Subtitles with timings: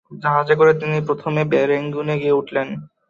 [0.23, 0.71] জাহাজে করে
[1.07, 2.67] প্রথমে তিনি রেঙ্গুনে গিয়ে উঠলেন।